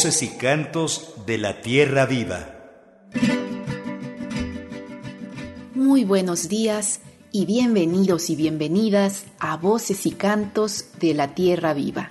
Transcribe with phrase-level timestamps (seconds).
[0.00, 2.54] Voces y cantos de la tierra viva.
[5.74, 7.00] Muy buenos días
[7.32, 12.08] y bienvenidos y bienvenidas a Voces y cantos de la tierra viva.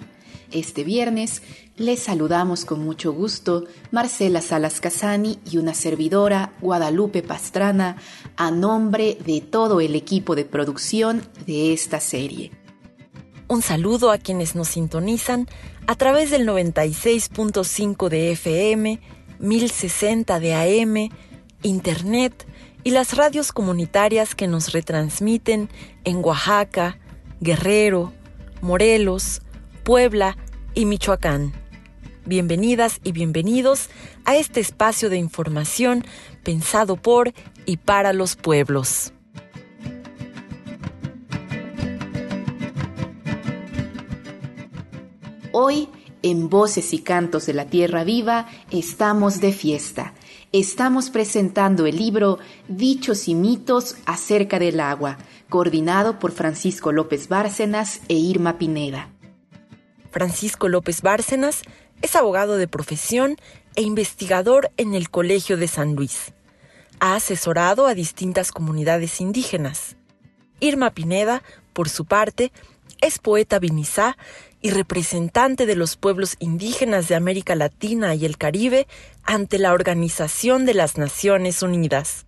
[0.52, 1.41] Este viernes
[1.77, 7.98] les saludamos con mucho gusto Marcela Salas Casani y una servidora Guadalupe Pastrana
[8.37, 12.51] a nombre de todo el equipo de producción de esta serie.
[13.48, 15.48] Un saludo a quienes nos sintonizan
[15.88, 18.99] a través del 96.5 de FM,
[19.40, 21.10] 1060 de AM,
[21.63, 22.46] Internet
[22.84, 25.70] y las radios comunitarias que nos retransmiten
[26.04, 26.98] en Oaxaca,
[27.41, 28.13] Guerrero,
[28.62, 29.41] Morelos,
[29.84, 30.38] Puebla
[30.74, 31.54] y Michoacán.
[32.26, 33.90] Bienvenidas y bienvenidos
[34.26, 36.05] a este espacio de información
[36.43, 37.34] pensado por
[37.66, 39.14] y para los pueblos.
[45.52, 45.90] Hoy,
[46.22, 50.14] en Voces y Cantos de la Tierra Viva, estamos de fiesta.
[50.52, 55.18] Estamos presentando el libro Dichos y mitos acerca del agua,
[55.50, 59.10] coordinado por Francisco López Bárcenas e Irma Pineda.
[60.12, 61.64] Francisco López Bárcenas
[62.04, 63.38] es abogado de profesión
[63.76, 66.34] e investigador en el Colegio de San Luis.
[67.00, 69.96] Ha asesorado a distintas comunidades indígenas.
[70.59, 71.42] Irma Pineda,
[71.74, 72.52] por su parte,
[73.02, 74.18] es poeta vinizá
[74.62, 78.88] y representante de los pueblos indígenas de América Latina y el Caribe
[79.24, 82.25] ante la Organización de las Naciones Unidas.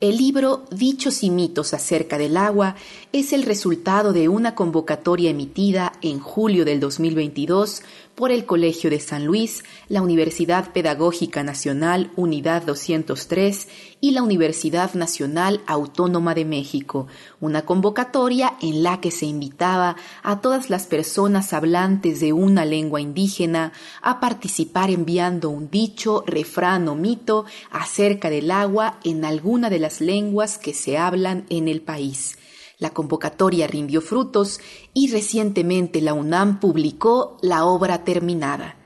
[0.00, 2.76] El libro Dichos y mitos acerca del agua
[3.12, 7.82] es el resultado de una convocatoria emitida en julio del 2022
[8.18, 13.68] por el Colegio de San Luis, la Universidad Pedagógica Nacional Unidad 203
[14.00, 17.06] y la Universidad Nacional Autónoma de México,
[17.40, 23.00] una convocatoria en la que se invitaba a todas las personas hablantes de una lengua
[23.00, 29.78] indígena a participar enviando un dicho, refrán o mito acerca del agua en alguna de
[29.78, 32.36] las lenguas que se hablan en el país.
[32.78, 34.60] La convocatoria rindió frutos
[34.94, 38.76] y recientemente la UNAM publicó la obra terminada.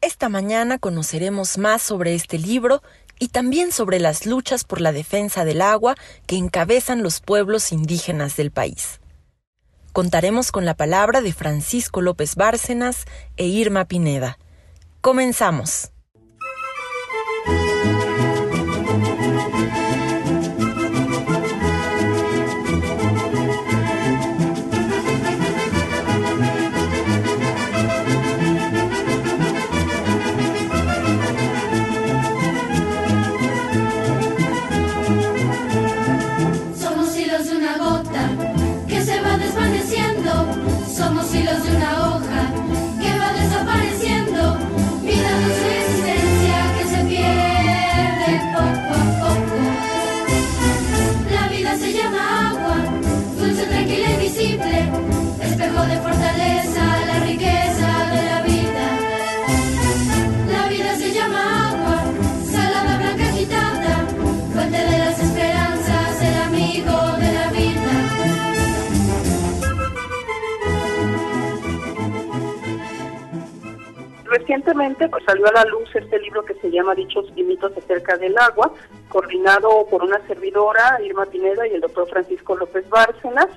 [0.00, 2.80] Esta mañana conoceremos más sobre este libro
[3.18, 5.96] y también sobre las luchas por la defensa del agua
[6.26, 9.00] que encabezan los pueblos indígenas del país.
[9.92, 13.06] Contaremos con la palabra de Francisco López Bárcenas
[13.36, 14.38] e Irma Pineda.
[15.00, 15.90] Comenzamos.
[75.10, 78.36] Pues, salió a la luz este libro que se llama Dichos y mitos acerca del
[78.38, 78.72] agua,
[79.08, 83.48] coordinado por una servidora, Irma Pineda, y el doctor Francisco López Bárcenas.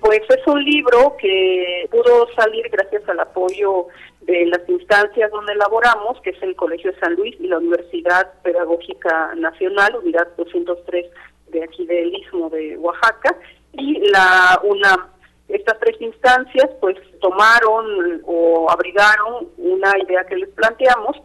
[0.00, 3.86] Pues es un libro que pudo salir gracias al apoyo
[4.20, 8.32] de las instancias donde elaboramos, que es el Colegio de San Luis y la Universidad
[8.42, 11.06] Pedagógica Nacional, Unidad 203
[11.48, 13.36] de aquí del Istmo de Oaxaca,
[13.72, 15.13] y la UNAM.
[15.48, 21.16] Estas tres instancias pues tomaron o abrigaron una idea que les planteamos,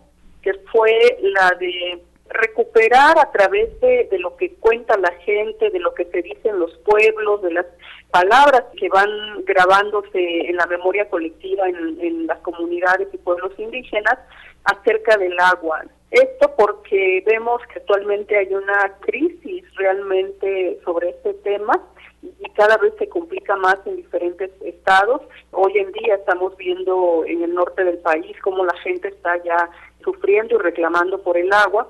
[0.41, 5.93] que fue la de recuperar a través de, lo que cuenta la gente, de lo
[5.93, 7.65] que se dice en los pueblos, de las
[8.11, 14.19] palabras que van grabándose en la memoria colectiva en, en las comunidades y pueblos indígenas
[14.65, 15.83] acerca del agua.
[16.11, 21.79] Esto porque vemos que actualmente hay una crisis realmente sobre este tema
[22.21, 25.21] y cada vez se complica más en diferentes estados.
[25.51, 29.69] Hoy en día estamos viendo en el norte del país cómo la gente está ya
[30.03, 31.89] sufriendo y reclamando por el agua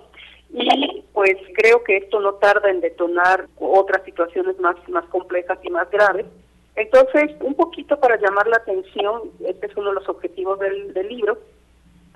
[0.52, 5.70] y pues creo que esto no tarda en detonar otras situaciones más más complejas y
[5.70, 6.26] más graves.
[6.76, 11.10] Entonces, un poquito para llamar la atención, este es uno de los objetivos del, del
[11.10, 11.38] libro,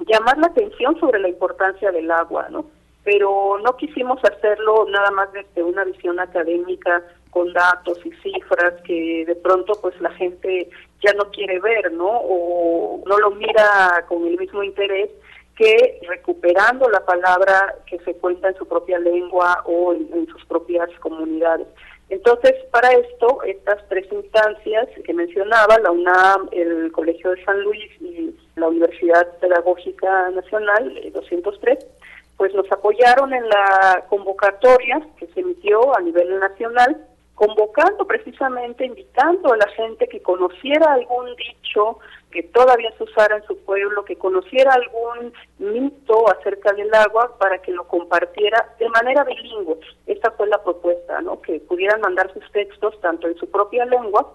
[0.07, 2.65] llamar la atención sobre la importancia del agua, ¿no?
[3.03, 9.25] Pero no quisimos hacerlo nada más desde una visión académica con datos y cifras que
[9.25, 10.69] de pronto pues la gente
[11.01, 12.07] ya no quiere ver, ¿no?
[12.07, 15.09] O no lo mira con el mismo interés
[15.55, 20.89] que recuperando la palabra que se cuenta en su propia lengua o en, sus propias
[20.99, 21.67] comunidades.
[22.09, 27.89] Entonces, para esto, estas tres instancias que mencionaba, la UNAM, el Colegio de San Luis
[28.01, 31.87] y la Universidad Pedagógica Nacional, 203, eh,
[32.37, 39.53] pues nos apoyaron en la convocatoria que se emitió a nivel nacional convocando precisamente, invitando
[39.53, 41.99] a la gente que conociera algún dicho
[42.31, 47.61] que todavía se usara en su pueblo, que conociera algún mito acerca del agua para
[47.61, 49.79] que lo compartiera de manera bilingüe.
[50.07, 51.41] Esta fue la propuesta, ¿no?
[51.41, 54.31] Que pudieran mandar sus textos tanto en su propia lengua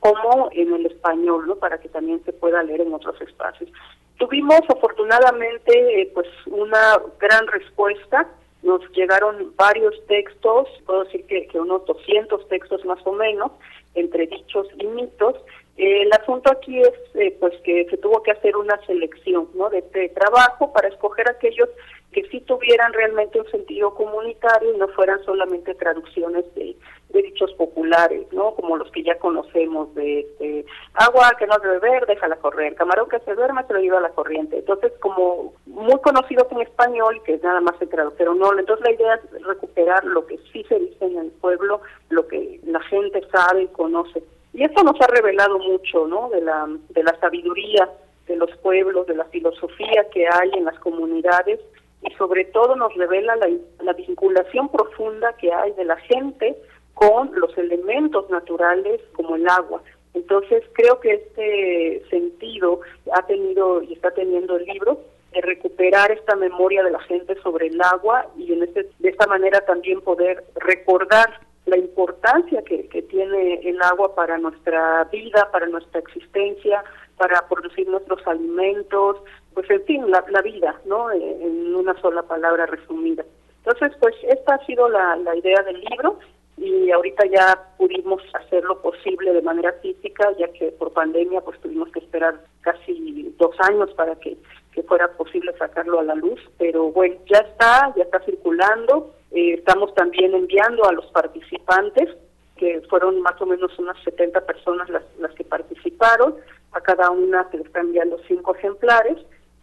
[0.00, 1.56] como en el español, ¿no?
[1.56, 3.70] Para que también se pueda leer en otros espacios.
[4.18, 8.28] Tuvimos afortunadamente eh, pues una gran respuesta
[8.64, 13.52] nos llegaron varios textos, puedo decir que, unos 200 textos más o menos,
[13.94, 15.36] entre dichos y mitos.
[15.76, 19.68] el asunto aquí es eh, pues que se tuvo que hacer una selección ¿no?
[19.68, 21.68] de este trabajo para escoger aquellos
[22.12, 26.74] que sí tuvieran realmente un sentido comunitario y no fueran solamente traducciones de,
[27.22, 28.54] dichos populares, ¿no?
[28.54, 30.64] Como los que ya conocemos de,
[30.94, 34.02] agua que no debe beber, déjala correr, camarón que se duerme, se lo lleva a
[34.02, 34.58] la corriente.
[34.58, 39.14] Entonces, como muy conocidos en español, que nada más se tradujeron, no, entonces la idea
[39.14, 41.80] es recuperar lo que sí se dice en el pueblo,
[42.10, 44.22] lo que la gente sabe y conoce.
[44.52, 46.28] Y esto nos ha revelado mucho, ¿no?
[46.30, 47.90] De la, de la sabiduría
[48.26, 51.60] de los pueblos, de la filosofía que hay en las comunidades
[52.02, 56.56] y sobre todo nos revela la, vinculación profunda que hay de la gente
[56.94, 59.82] con los elementos naturales como el agua.
[60.14, 62.80] Entonces creo que este sentido
[63.12, 65.00] ha tenido y está teniendo el libro
[65.32, 69.26] de recuperar esta memoria de la gente sobre el agua y en este, de esta
[69.26, 75.66] manera también poder recordar la importancia que, que tiene el agua para nuestra vida, para
[75.66, 76.84] nuestra existencia,
[77.16, 79.16] para producir nuestros alimentos,
[79.54, 81.10] pues en fin, la, la vida, ¿no?
[81.10, 83.24] En una sola palabra resumida.
[83.64, 86.18] Entonces, pues esta ha sido la, la idea del libro
[86.56, 91.60] y ahorita ya pudimos hacer lo posible de manera física, ya que por pandemia pues
[91.60, 94.36] tuvimos que esperar casi dos años para que,
[94.72, 99.54] que fuera posible sacarlo a la luz, pero bueno, ya está, ya está circulando, eh,
[99.54, 102.08] estamos también enviando a los participantes,
[102.56, 106.36] que fueron más o menos unas 70 personas las, las que participaron,
[106.72, 109.18] a cada una se le están enviando cinco ejemplares,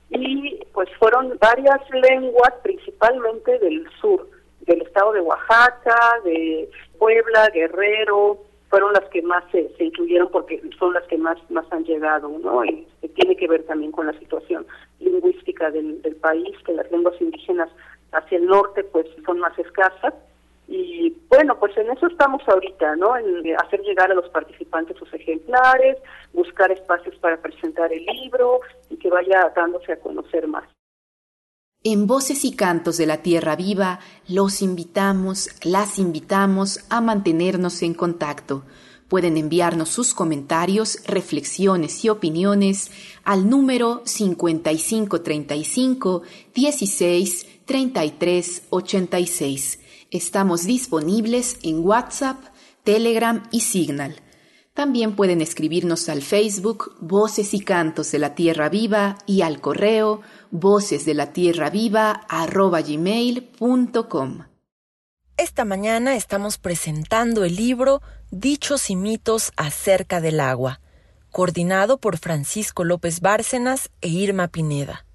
[0.10, 4.28] y pues fueron varias lenguas, principalmente del sur,
[4.62, 10.62] del estado de Oaxaca, de Puebla, Guerrero, fueron las que más se, se incluyeron porque
[10.80, 12.64] son las que más más han llegado, ¿no?
[12.64, 14.66] Y tiene que ver también con la situación
[15.00, 17.70] lingüística del, del país, que las lenguas indígenas
[18.12, 20.14] hacia el norte pues son más escasas
[20.72, 23.18] y bueno, pues en eso estamos ahorita, ¿no?
[23.18, 25.98] En hacer llegar a los participantes sus ejemplares,
[26.32, 30.64] buscar espacios para presentar el libro y que vaya dándose a conocer más.
[31.84, 37.96] En Voces y Cantos de la Tierra Viva, los invitamos, las invitamos a mantenernos en
[37.96, 38.64] contacto.
[39.08, 42.92] Pueden enviarnos sus comentarios, reflexiones y opiniones
[43.24, 46.22] al número 5535
[46.54, 49.80] 16 33 86
[50.12, 52.44] Estamos disponibles en WhatsApp,
[52.84, 54.22] Telegram y Signal.
[54.76, 60.22] También pueden escribirnos al Facebook Voces y Cantos de la Tierra Viva y al correo
[60.52, 62.28] voces de la tierra viva
[65.38, 70.80] Esta mañana estamos presentando el libro Dichos y mitos acerca del agua,
[71.32, 75.06] coordinado por Francisco López Bárcenas e Irma Pineda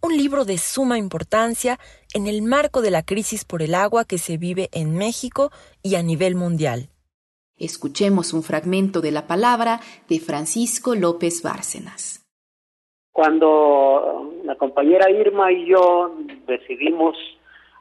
[0.00, 1.78] un libro de suma importancia
[2.14, 5.50] en el marco de la crisis por el agua que se vive en México
[5.82, 6.90] y a nivel mundial.
[7.56, 12.24] Escuchemos un fragmento de la palabra de Francisco López Bárcenas.
[13.10, 16.14] Cuando la compañera Irma y yo
[16.46, 17.16] decidimos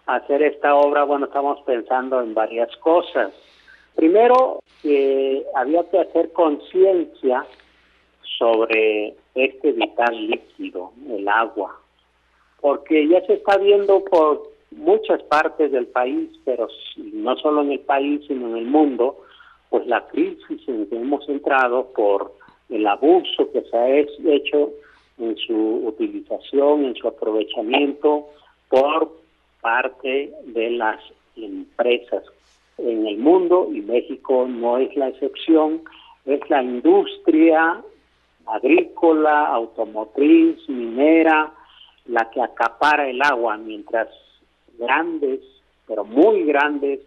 [0.05, 3.31] hacer esta obra, bueno, estamos pensando en varias cosas.
[3.95, 7.45] Primero, que había que hacer conciencia
[8.37, 11.79] sobre este vital líquido, el agua
[12.59, 17.79] porque ya se está viendo por muchas partes del país, pero no solo en el
[17.79, 19.17] país, sino en el mundo,
[19.69, 22.33] pues la crisis en que hemos entrado por
[22.69, 24.71] el abuso que se ha hecho
[25.17, 28.27] en su utilización, en su aprovechamiento
[28.69, 29.11] por
[29.61, 30.99] parte de las
[31.35, 32.23] empresas
[32.77, 35.81] en el mundo y México no es la excepción,
[36.25, 37.81] es la industria
[38.45, 41.53] agrícola, automotriz, minera,
[42.05, 44.07] la que acapara el agua, mientras
[44.77, 45.41] grandes,
[45.87, 47.01] pero muy grandes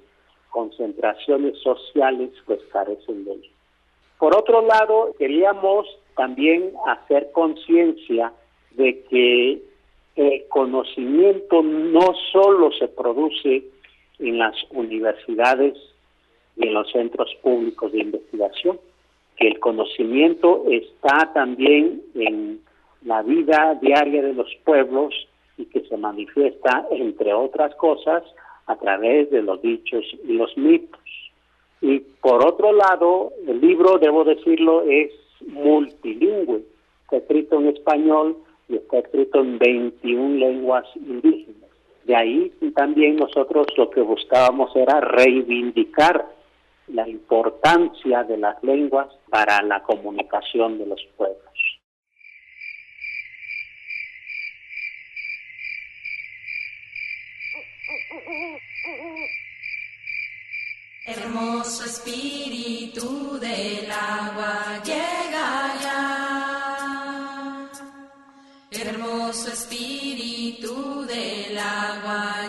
[0.51, 3.51] concentraciones sociales pues carecen de ello.
[4.19, 5.87] Por otro lado, queríamos
[6.21, 8.31] también hacer conciencia
[8.73, 9.63] de que
[10.17, 13.65] el conocimiento no solo se produce
[14.19, 15.79] en las universidades
[16.57, 18.79] y en los centros públicos de investigación,
[19.39, 22.61] que el conocimiento está también en
[23.03, 25.15] la vida diaria de los pueblos
[25.57, 28.25] y que se manifiesta, entre otras cosas,
[28.67, 31.01] a través de los dichos y los mitos.
[31.81, 35.11] Y por otro lado, el libro, debo decirlo, es
[35.47, 36.63] multilingüe,
[37.03, 38.37] está escrito en español
[38.69, 41.71] y está escrito en 21 lenguas indígenas.
[42.05, 46.27] De ahí también nosotros lo que buscábamos era reivindicar
[46.89, 51.41] la importancia de las lenguas para la comunicación de los pueblos.
[61.07, 64.60] Hermoso espíritu del agua
[69.31, 72.40] Hermoso espíritu del agua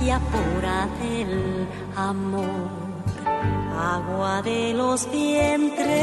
[0.00, 2.68] pura del amor,
[3.78, 5.94] agua de los vientres,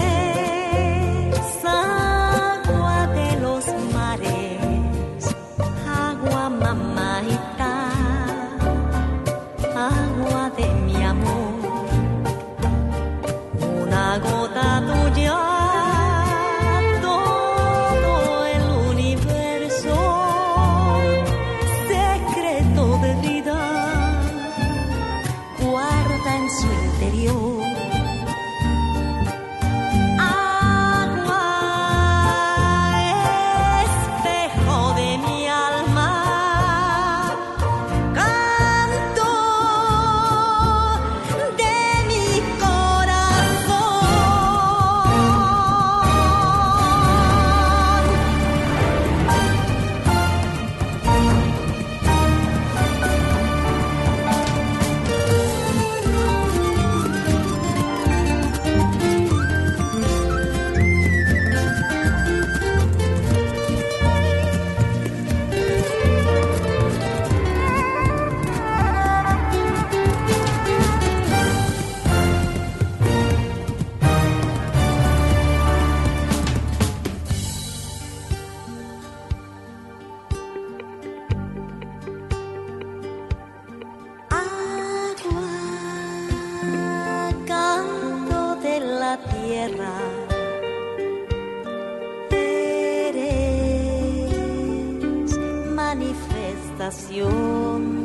[97.22, 98.01] con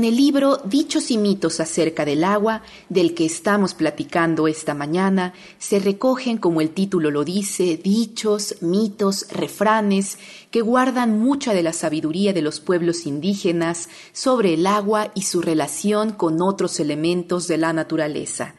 [0.00, 5.34] En el libro Dichos y mitos acerca del agua, del que estamos platicando esta mañana,
[5.58, 10.16] se recogen, como el título lo dice, dichos, mitos, refranes
[10.50, 15.42] que guardan mucha de la sabiduría de los pueblos indígenas sobre el agua y su
[15.42, 18.54] relación con otros elementos de la naturaleza.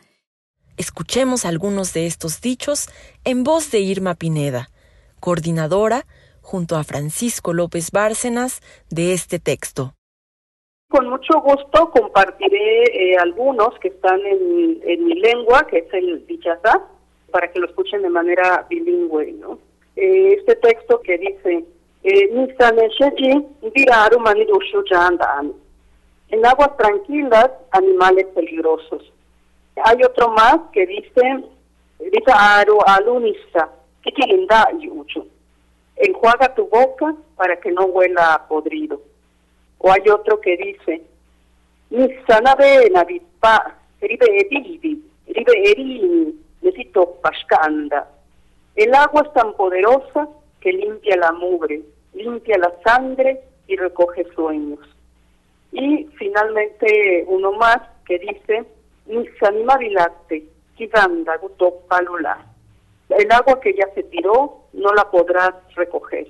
[0.77, 2.87] Escuchemos algunos de estos dichos
[3.23, 4.69] en voz de Irma Pineda,
[5.19, 6.05] coordinadora,
[6.41, 9.95] junto a Francisco López Bárcenas, de este texto.
[10.91, 16.85] Con mucho gusto compartiré eh, algunos que están en, mi lengua, que es el Dichazá,
[17.31, 19.31] para que lo escuchen de manera bilingüe.
[19.39, 19.57] ¿no?
[19.95, 21.63] Eh, este texto que dice,
[22.03, 22.29] eh,
[26.29, 29.13] en aguas tranquilas, animales peligrosos.
[29.85, 31.45] Hay otro más que dice,
[35.95, 39.01] enjuaga tu boca para que no huela podrido.
[39.83, 41.01] O hay otro que dice,
[48.75, 51.81] el agua es tan poderosa que limpia la mugre,
[52.13, 54.79] limpia la sangre y recoge sueños.
[55.71, 58.63] Y finalmente uno más que dice,
[63.09, 66.27] el agua que ya se tiró no la podrás recoger.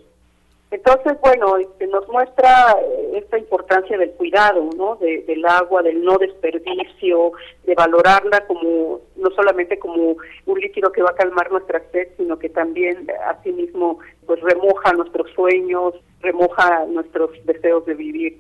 [0.72, 4.96] Entonces, bueno, este, nos muestra eh, esta importancia del cuidado, ¿no?
[4.96, 7.34] del agua, del no desperdicio,
[7.66, 12.40] de valorarla como no solamente como un líquido que va a calmar nuestra sed, sino
[12.40, 18.40] que también asimismo pues remoja nuestros sueños, remoja nuestros deseos de vivir.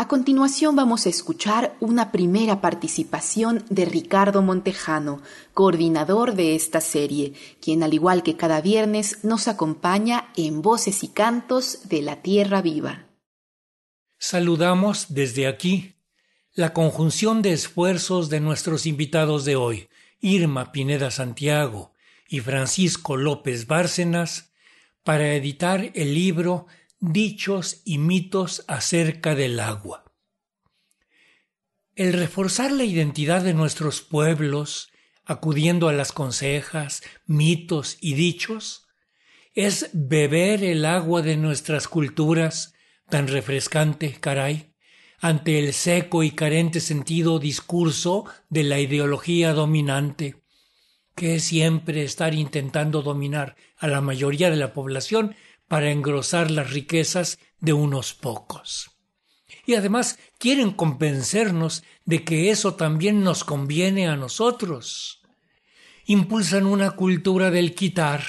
[0.00, 5.20] A continuación vamos a escuchar una primera participación de Ricardo Montejano,
[5.52, 11.08] coordinador de esta serie, quien al igual que cada viernes nos acompaña en Voces y
[11.08, 13.08] Cantos de la Tierra Viva.
[14.16, 15.96] Saludamos desde aquí
[16.54, 21.92] la conjunción de esfuerzos de nuestros invitados de hoy, Irma Pineda Santiago
[22.26, 24.54] y Francisco López Bárcenas,
[25.04, 26.66] para editar el libro
[27.00, 30.04] dichos y mitos acerca del agua.
[31.96, 34.90] El reforzar la identidad de nuestros pueblos,
[35.24, 38.86] acudiendo a las consejas, mitos y dichos,
[39.54, 42.74] es beber el agua de nuestras culturas,
[43.08, 44.74] tan refrescante, caray,
[45.18, 50.42] ante el seco y carente sentido discurso de la ideología dominante,
[51.14, 55.34] que es siempre estar intentando dominar a la mayoría de la población
[55.70, 58.90] para engrosar las riquezas de unos pocos.
[59.66, 65.22] Y además quieren convencernos de que eso también nos conviene a nosotros.
[66.06, 68.24] Impulsan una cultura del quitar.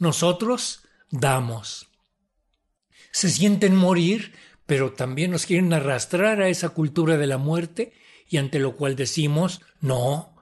[0.00, 1.86] Nosotros damos.
[3.12, 4.34] Se sienten morir,
[4.66, 7.92] pero también nos quieren arrastrar a esa cultura de la muerte
[8.28, 10.34] y ante lo cual decimos, no,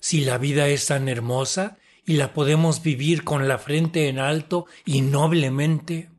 [0.00, 1.76] si la vida es tan hermosa,
[2.10, 6.10] y la podemos vivir con la frente en alto y noblemente.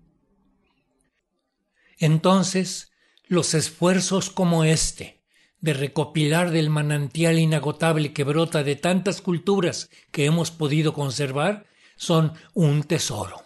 [1.98, 2.94] Entonces,
[3.28, 5.22] los esfuerzos como este,
[5.60, 11.66] de recopilar del manantial inagotable que brota de tantas culturas que hemos podido conservar,
[11.98, 13.44] son un tesoro.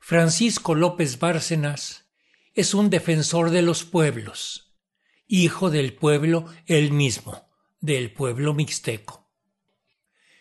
[0.00, 2.08] Francisco López Bárcenas
[2.52, 4.74] es un defensor de los pueblos,
[5.28, 9.25] hijo del pueblo él mismo, del pueblo mixteco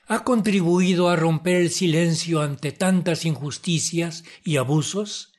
[0.08, 5.34] ha contribuido a romper el silencio ante tantas injusticias y abusos,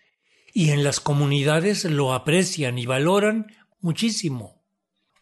[0.52, 3.46] y en las comunidades lo aprecian y valoran
[3.80, 4.64] muchísimo.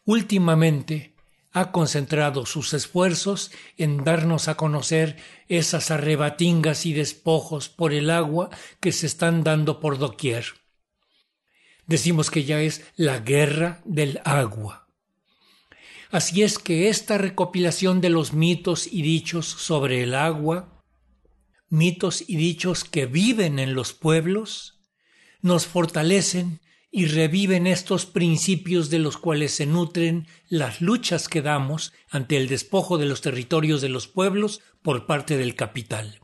[0.05, 1.15] Últimamente
[1.51, 8.49] ha concentrado sus esfuerzos en darnos a conocer esas arrebatingas y despojos por el agua
[8.79, 10.45] que se están dando por doquier.
[11.87, 14.84] Decimos que ya es la guerra del agua.
[16.15, 20.81] Así es que esta recopilación de los mitos y dichos sobre el agua,
[21.67, 24.79] mitos y dichos que viven en los pueblos,
[25.41, 31.91] nos fortalecen y reviven estos principios de los cuales se nutren las luchas que damos
[32.09, 36.21] ante el despojo de los territorios de los pueblos por parte del capital.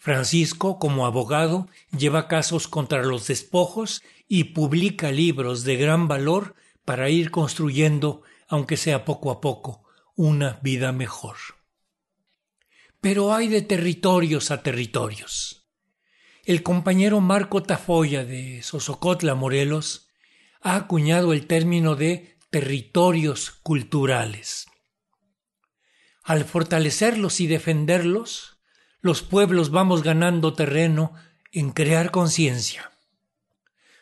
[0.00, 7.10] Francisco, como abogado, lleva casos contra los despojos y publica libros de gran valor para
[7.10, 9.84] ir construyendo aunque sea poco a poco,
[10.16, 11.36] una vida mejor.
[13.00, 15.70] Pero hay de territorios a territorios.
[16.44, 20.08] El compañero Marco Tafoya de Sosocotla, Morelos,
[20.60, 24.66] ha acuñado el término de territorios culturales.
[26.24, 28.58] Al fortalecerlos y defenderlos,
[29.00, 31.14] los pueblos vamos ganando terreno
[31.52, 32.90] en crear conciencia.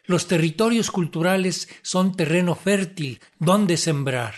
[0.09, 4.35] Los territorios culturales son terreno fértil donde sembrar.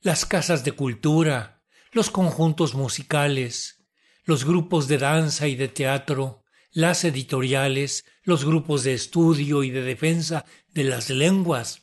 [0.00, 3.84] Las casas de cultura, los conjuntos musicales,
[4.24, 9.82] los grupos de danza y de teatro, las editoriales, los grupos de estudio y de
[9.82, 11.82] defensa de las lenguas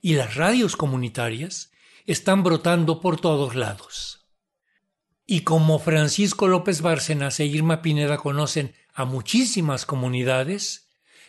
[0.00, 1.70] y las radios comunitarias
[2.06, 4.26] están brotando por todos lados.
[5.26, 10.83] Y como Francisco López Bárcenas e Irma Pineda conocen a muchísimas comunidades,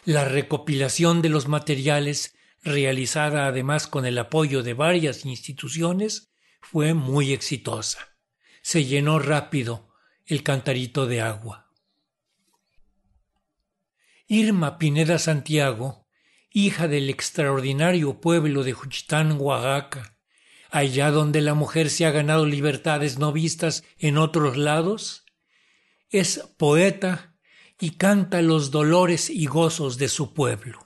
[0.05, 7.33] la recopilación de los materiales, realizada además con el apoyo de varias instituciones, fue muy
[7.33, 8.15] exitosa.
[8.61, 9.89] Se llenó rápido
[10.25, 11.71] el cantarito de agua.
[14.27, 16.07] Irma Pineda Santiago,
[16.51, 20.17] hija del extraordinario pueblo de Juchitán, Oaxaca,
[20.71, 25.25] allá donde la mujer se ha ganado libertades no vistas en otros lados,
[26.09, 27.34] es poeta
[27.79, 30.85] y canta los dolores y gozos de su pueblo.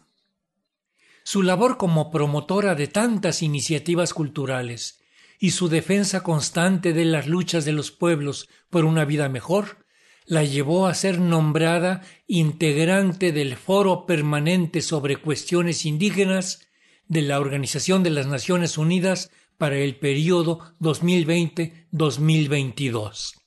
[1.24, 5.00] Su labor como promotora de tantas iniciativas culturales
[5.40, 9.86] y su defensa constante de las luchas de los pueblos por una vida mejor
[10.26, 16.68] la llevó a ser nombrada integrante del Foro Permanente sobre Cuestiones Indígenas
[17.08, 23.40] de la Organización de las Naciones Unidas para el periodo 2020-2022.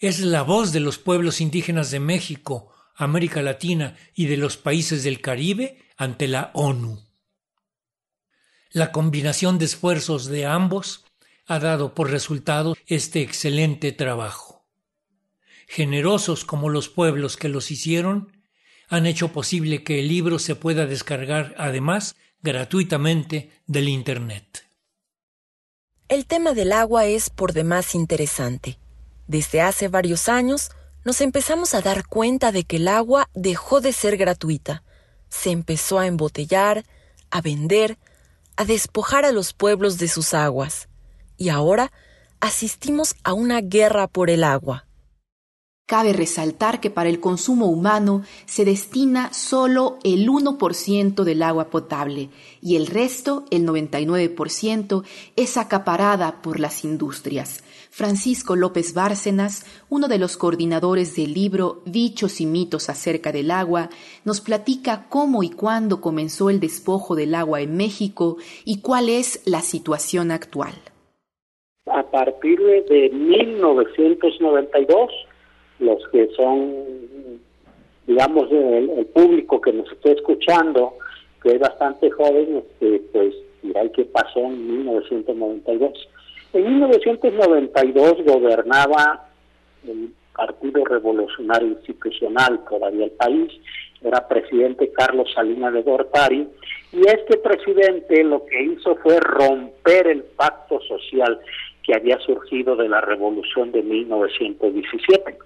[0.00, 5.04] Es la voz de los pueblos indígenas de México, América Latina y de los países
[5.04, 6.98] del Caribe ante la ONU.
[8.72, 11.04] La combinación de esfuerzos de ambos
[11.46, 14.60] ha dado por resultado este excelente trabajo
[15.70, 18.32] generosos como los pueblos que los hicieron,
[18.88, 24.66] han hecho posible que el libro se pueda descargar además gratuitamente del Internet.
[26.08, 28.80] El tema del agua es por demás interesante.
[29.30, 30.72] Desde hace varios años
[31.04, 34.82] nos empezamos a dar cuenta de que el agua dejó de ser gratuita.
[35.28, 36.84] Se empezó a embotellar,
[37.30, 37.96] a vender,
[38.56, 40.88] a despojar a los pueblos de sus aguas.
[41.36, 41.92] Y ahora
[42.40, 44.88] asistimos a una guerra por el agua.
[45.86, 52.30] Cabe resaltar que para el consumo humano se destina solo el 1% del agua potable
[52.60, 55.04] y el resto, el 99%,
[55.36, 57.62] es acaparada por las industrias.
[57.90, 63.90] Francisco López Bárcenas, uno de los coordinadores del libro Dichos y mitos acerca del agua,
[64.24, 69.42] nos platica cómo y cuándo comenzó el despojo del agua en México y cuál es
[69.44, 70.72] la situación actual.
[71.86, 75.10] A partir de 1992,
[75.80, 76.72] los que son,
[78.06, 80.94] digamos, el, público que nos está escuchando,
[81.42, 86.08] que es bastante joven, este, pues dirá qué pasó en 1992.
[86.52, 89.28] En 1992 gobernaba
[89.86, 93.52] el Partido Revolucionario Institucional todavía el país,
[94.02, 96.48] era presidente Carlos Salinas de Gortari,
[96.92, 101.38] y este presidente lo que hizo fue romper el pacto social
[101.84, 105.38] que había surgido de la revolución de 1917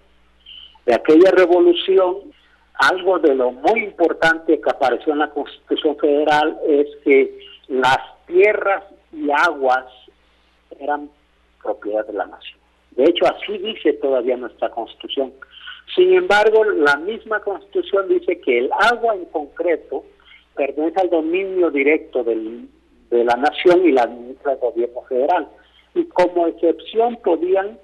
[0.86, 2.16] de aquella revolución,
[2.74, 7.38] algo de lo muy importante que apareció en la Constitución Federal es que
[7.68, 9.86] las tierras y aguas
[10.80, 11.10] eran
[11.62, 12.58] propiedad de la nación.
[12.92, 15.32] De hecho, así dice todavía nuestra Constitución.
[15.94, 20.04] Sin embargo, la misma Constitución dice que el agua en concreto
[20.54, 22.68] pertenece al dominio directo del,
[23.10, 25.48] de la nación y la administra el gobierno federal.
[25.94, 27.78] Y como excepción podían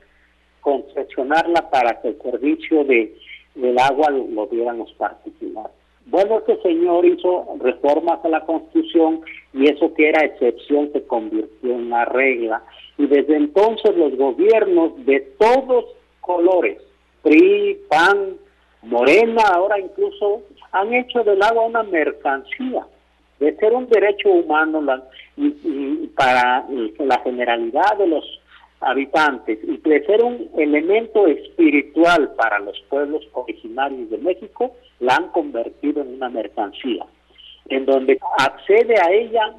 [0.60, 3.16] concesionarla para que el servicio de,
[3.54, 5.72] del agua lo, dieran los particulares.
[6.10, 9.20] Bueno, este señor hizo reformas a la Constitución
[9.52, 12.64] y eso que era excepción se convirtió en una regla.
[12.98, 15.84] Y desde entonces los gobiernos de todos
[16.20, 16.82] colores,
[17.22, 18.36] PRI, PAN,
[18.82, 20.42] Morena, ahora incluso
[20.72, 22.86] han hecho del agua una mercancía,
[23.38, 24.84] de ser un derecho humano
[26.16, 26.66] para
[26.98, 28.40] la generalidad de los
[28.80, 35.28] habitantes y de ser un elemento espiritual para los pueblos originarios de México, la han
[35.28, 37.04] convertido en una mercancía,
[37.68, 39.54] en donde accede a ella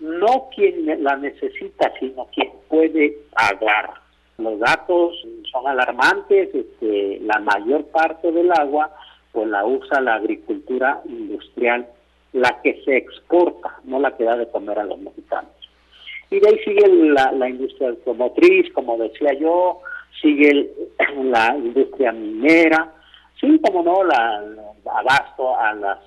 [0.00, 3.90] no quien la necesita, sino quien puede pagar.
[4.38, 5.14] Los datos
[5.50, 8.90] son alarmantes, este, la mayor parte del agua
[9.36, 11.86] pues la usa la agricultura industrial,
[12.32, 15.50] la que se exporta, no la que da de comer a los mexicanos.
[16.30, 19.80] Y de ahí sigue la, industria automotriz, como decía yo,
[20.22, 20.70] sigue
[21.24, 22.94] la industria minera,
[23.40, 24.42] sí, como no, la,
[24.98, 25.98] abasto a las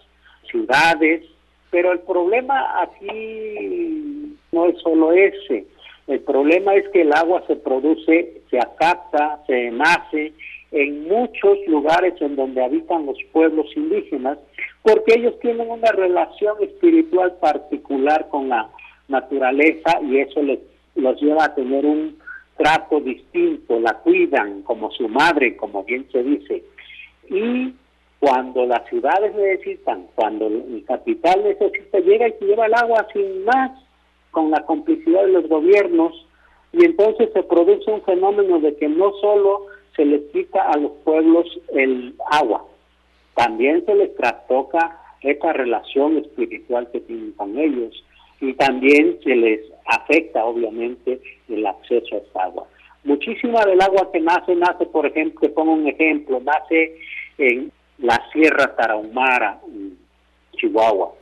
[0.49, 1.23] ciudades,
[1.69, 5.65] pero el problema aquí no es solo ese,
[6.07, 10.33] el problema es que el agua se produce, se acapta, se nace
[10.71, 14.39] en muchos lugares en donde habitan los pueblos indígenas,
[14.81, 18.69] porque ellos tienen una relación espiritual particular con la
[19.07, 20.59] naturaleza y eso les
[20.95, 22.17] los lleva a tener un
[22.57, 26.63] trato distinto, la cuidan como su madre, como bien se dice.
[27.29, 27.73] Y
[28.19, 33.45] cuando las ciudades necesitan, cuando el capital necesita, llega y se lleva el agua sin
[33.45, 33.71] más,
[34.31, 36.13] con la complicidad de los gobiernos,
[36.73, 39.65] y entonces se produce un fenómeno de que no solo
[39.95, 42.65] se les quita a los pueblos el agua,
[43.35, 48.03] también se les trastoca esta relación espiritual que tienen con ellos
[48.41, 52.67] y también se les afecta obviamente el acceso a esta agua.
[53.03, 56.97] Muchísima del agua que nace, nace, por ejemplo, te pongo un ejemplo, nace
[57.39, 59.59] en la Sierra Tarahumara,
[60.55, 61.13] Chihuahua,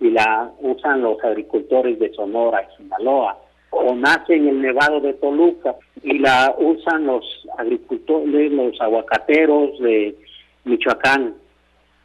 [0.00, 3.38] y la usan los agricultores de Sonora y Sinaloa,
[3.70, 10.16] o nace en el Nevado de Toluca y la usan los agricultores, los aguacateros de
[10.64, 11.34] Michoacán,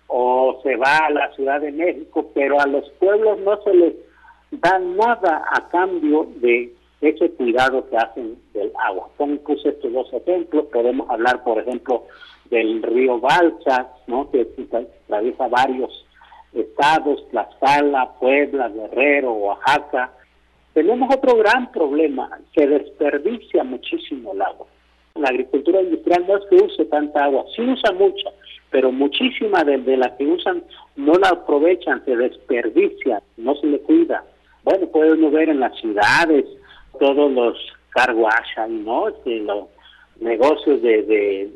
[0.08, 3.94] o se va a la Ciudad de México, pero a los pueblos no se les
[4.52, 9.10] da nada a cambio de ese cuidado que hacen del agua.
[9.18, 12.06] Como puse estos dos ejemplos, podemos hablar, por ejemplo,
[12.50, 14.30] del río Balsas, ¿no?
[14.32, 16.06] que atraviesa varios
[16.54, 20.12] estados, Tlaxcala, Puebla, Guerrero, Oaxaca.
[20.74, 24.68] Tenemos otro gran problema, se desperdicia muchísimo el agua.
[25.16, 28.30] La agricultura industrial no es que use tanta agua, sí usa mucha,
[28.72, 30.64] pero muchísima de, de la que usan
[30.96, 34.24] no la aprovechan, se desperdicia, no se le cuida.
[34.64, 36.46] Bueno, puede uno ver en las ciudades
[37.00, 37.58] todos los
[37.94, 38.16] car
[38.70, 39.08] ¿no?
[39.08, 39.68] Este, los
[40.20, 41.52] negocios de,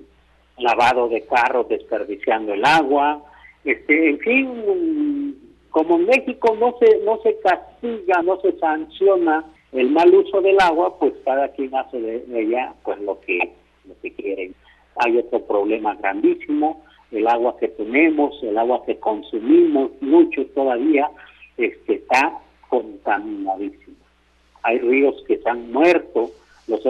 [0.57, 3.23] lavado de carros desperdiciando el agua,
[3.63, 5.37] este, en fin,
[5.69, 10.59] como en México no se no se castiga, no se sanciona el mal uso del
[10.59, 13.53] agua, pues cada quien hace de, ella pues lo que
[13.85, 14.51] lo que quiere.
[14.95, 21.09] Hay otro problema grandísimo, el agua que tenemos, el agua que consumimos, mucho todavía,
[21.57, 22.39] este, está
[22.69, 23.95] contaminadísimo.
[24.63, 26.31] Hay ríos que se han muerto,
[26.67, 26.81] los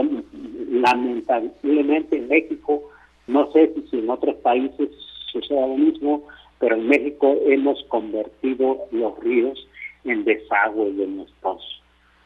[0.70, 2.84] lamentablemente en México,
[3.28, 4.90] no sé si en otros países
[5.32, 6.24] sucede lo mismo,
[6.60, 9.68] pero en México hemos convertido los ríos
[10.06, 11.82] en desagüe de nuestros,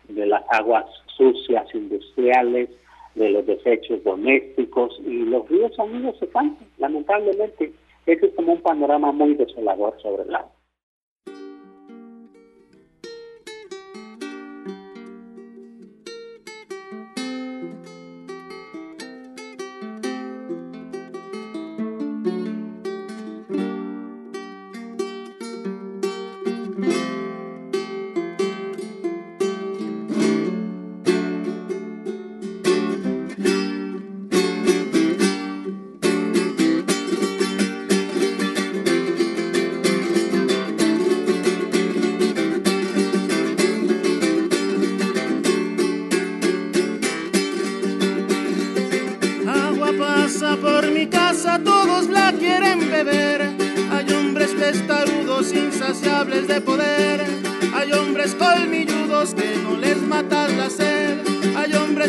[0.08, 0.86] de las aguas
[1.18, 2.70] sucias industriales,
[3.16, 7.74] de los desechos domésticos y los ríos amigos se cansan, lamentablemente.
[8.06, 10.52] Ese es como un panorama muy desolador sobre el agua.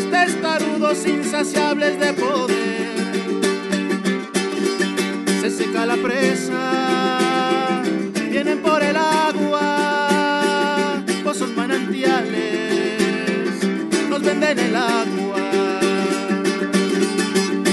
[0.09, 2.63] testarudos insaciables de poder.
[5.41, 7.81] Se seca la presa,
[8.29, 13.51] vienen por el agua, pozos manantiales,
[14.09, 15.79] nos venden el agua.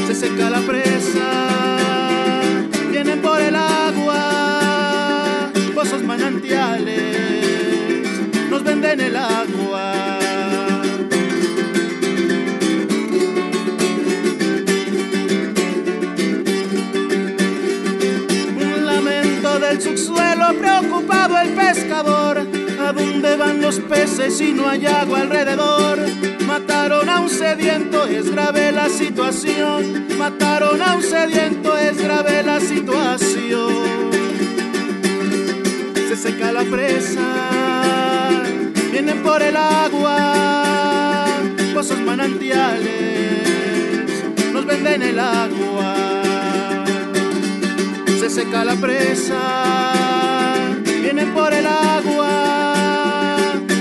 [0.06, 2.28] Se seca la presa,
[2.90, 8.06] vienen por el agua, pozos manantiales,
[8.50, 9.39] nos venden el agua.
[20.10, 22.38] anzuelo preocupado el pescador.
[22.80, 25.98] ¿A dónde van los peces si no hay agua alrededor?
[26.46, 30.08] Mataron a un sediento, es grave la situación.
[30.18, 34.10] Mataron a un sediento, es grave la situación.
[36.08, 37.22] Se seca la presa,
[38.90, 41.24] vienen por el agua,
[41.72, 43.44] pozos manantiales,
[44.52, 45.79] nos venden el agua
[48.30, 49.40] seca la presa,
[51.02, 53.34] vienen por el agua,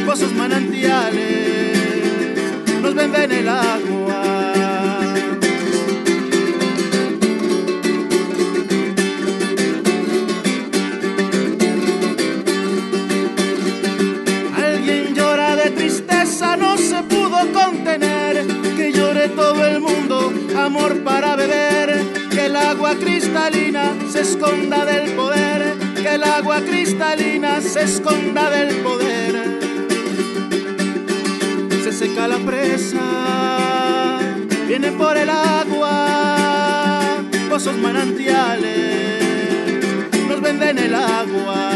[0.07, 1.77] pozos manantiales,
[2.81, 4.23] nos beben el agua.
[14.57, 21.35] Alguien llora de tristeza, no se pudo contener, que llore todo el mundo, amor para
[21.35, 21.78] beber
[22.89, 29.59] agua cristalina se esconda del poder, que el agua cristalina se esconda del poder.
[31.83, 34.17] Se seca la presa,
[34.67, 36.97] viene por el agua,
[37.47, 39.23] pozos manantiales,
[40.27, 41.69] nos venden el agua.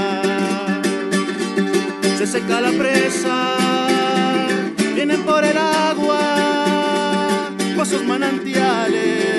[2.17, 3.55] Se seca la presa,
[4.95, 6.19] vienen por el agua,
[7.75, 9.32] pozos manantiales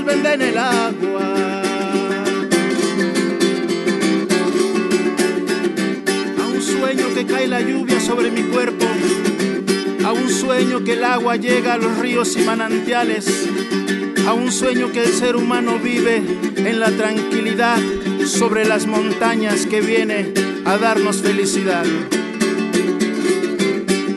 [0.00, 1.62] nos venden el agua.
[6.38, 8.86] A un sueño que cae la lluvia sobre mi cuerpo,
[10.04, 13.48] a un sueño que el agua llega a los ríos y manantiales,
[14.26, 16.22] a un sueño que el ser humano vive
[16.56, 17.78] en la tranquilidad
[18.24, 20.32] sobre las montañas que viene
[20.64, 21.84] a darnos felicidad.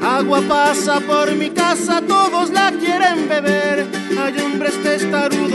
[0.03, 3.87] Agua pasa por mi casa, todos la quieren beber.
[4.19, 4.72] Hay hombres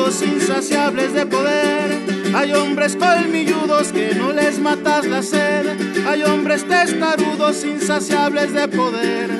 [0.08, 2.34] insaciables de poder.
[2.34, 5.66] Hay hombres colmilludos que no les matas la sed.
[6.06, 9.30] Hay hombres testarudos, insaciables de poder.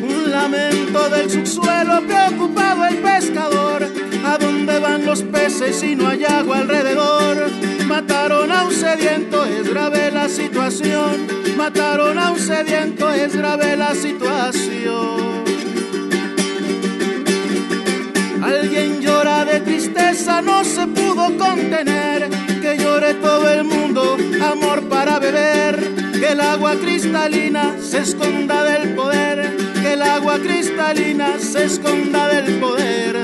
[0.00, 3.84] Un lamento del subsuelo, preocupado el pescador.
[4.24, 7.50] ¿A dónde van los peces si no hay agua alrededor?
[7.88, 11.26] Mataron a un sediento, es grave la situación.
[11.56, 15.43] Mataron a un sediento, es grave la situación.
[18.76, 22.28] Alguien llora de tristeza, no se pudo contener.
[22.60, 25.78] Que llore todo el mundo, amor para beber.
[26.18, 29.56] Que el agua cristalina se esconda del poder.
[29.80, 33.16] Que el agua cristalina se esconda del poder.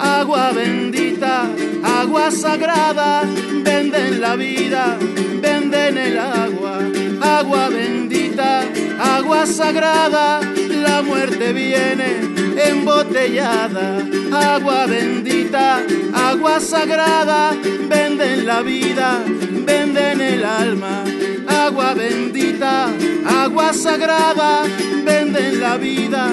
[0.00, 1.44] Agua bendita,
[1.84, 3.22] agua sagrada,
[3.62, 4.98] venden la vida,
[5.40, 6.80] venden el agua.
[7.22, 8.62] Agua bendita,
[8.98, 12.29] agua sagrada, la muerte viene
[12.68, 14.04] embotellada.
[14.32, 15.82] Agua bendita,
[16.14, 17.52] agua sagrada,
[17.88, 19.22] venden la vida,
[19.66, 21.04] venden el alma.
[21.48, 22.88] Agua bendita,
[23.26, 24.64] agua sagrada,
[25.04, 26.28] venden la vida,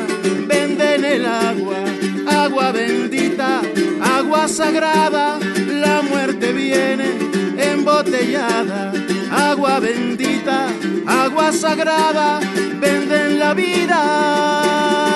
[0.48, 1.84] venden el agua.
[2.28, 3.62] Agua bendita,
[4.02, 5.40] agua sagrada,
[5.84, 7.18] la muerte viene
[7.58, 8.92] embotellada.
[9.32, 10.68] Agua bendita,
[11.06, 12.40] agua sagrada,
[12.80, 15.07] venden la vida.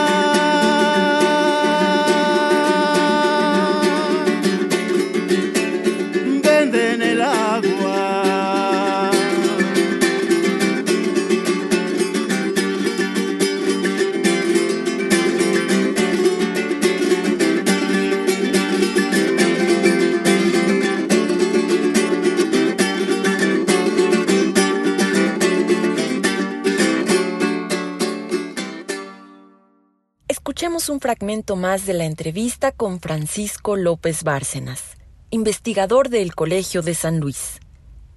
[30.89, 34.97] Un fragmento más de la entrevista con Francisco López Bárcenas,
[35.29, 37.59] investigador del Colegio de San Luis,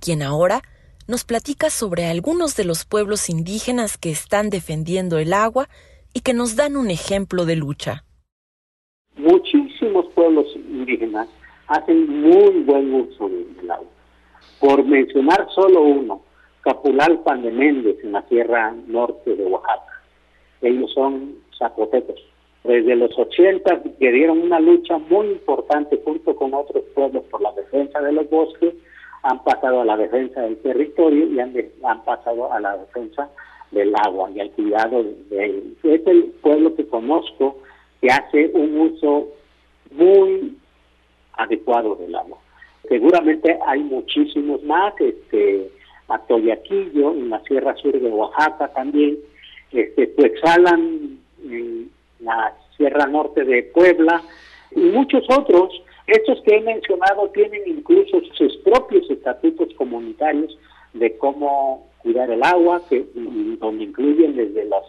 [0.01, 0.63] quien ahora
[1.07, 5.69] nos platica sobre algunos de los pueblos indígenas que están defendiendo el agua
[6.15, 8.05] y que nos dan un ejemplo de lucha.
[9.17, 11.29] Muchísimos pueblos indígenas
[11.67, 13.91] hacen muy buen uso del agua.
[14.59, 16.23] Por mencionar solo uno,
[16.63, 20.03] Capulalpan de Méndez, en la sierra norte de Oaxaca.
[20.63, 22.34] Ellos son zapotecos.
[22.65, 27.53] Desde los 80 que dieron una lucha muy importante junto con otros pueblos por la
[27.53, 28.75] defensa de los bosques,
[29.23, 31.55] han pasado a la defensa del territorio y han,
[31.85, 33.31] han pasado a la defensa
[33.71, 35.63] del agua y al cuidado de.
[35.83, 37.59] Es el pueblo que conozco
[38.01, 39.29] que hace un uso
[39.91, 40.57] muy
[41.35, 42.39] adecuado del agua.
[42.89, 45.71] Seguramente hay muchísimos más, este,
[46.09, 49.19] Atoyaquillo, en la Sierra Sur de Oaxaca también,
[49.73, 51.91] este, Tuexalan, en
[52.21, 54.23] la Sierra Norte de Puebla,
[54.73, 55.71] y muchos otros.
[56.07, 60.57] Estos que he mencionado tienen incluso sus propios estatutos comunitarios
[60.93, 64.83] de cómo cuidar el agua, que, y- donde incluyen desde los